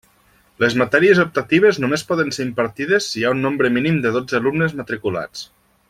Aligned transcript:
Les 0.61 0.75
matèries 0.81 1.19
optatives 1.23 1.79
només 1.83 2.05
poden 2.13 2.33
ser 2.37 2.47
impartides 2.47 3.11
si 3.11 3.21
hi 3.21 3.27
ha 3.29 3.35
un 3.37 3.47
nombre 3.49 3.71
mínim 3.79 4.01
de 4.07 4.15
dotze 4.19 4.41
alumnes 4.41 4.75
matriculats. 4.81 5.47